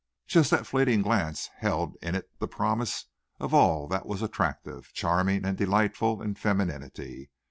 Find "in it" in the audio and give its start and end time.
2.01-2.27